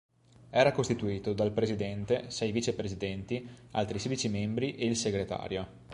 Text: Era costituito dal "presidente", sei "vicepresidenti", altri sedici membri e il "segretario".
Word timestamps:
Era 0.49 0.71
costituito 0.71 1.31
dal 1.33 1.51
"presidente", 1.51 2.23
sei 2.31 2.51
"vicepresidenti", 2.51 3.47
altri 3.73 3.99
sedici 3.99 4.29
membri 4.29 4.73
e 4.75 4.87
il 4.87 4.95
"segretario". 4.97 5.67